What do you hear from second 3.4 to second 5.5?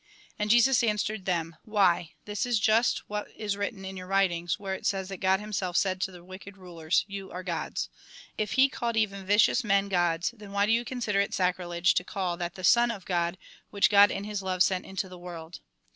written in your writings, where it says that God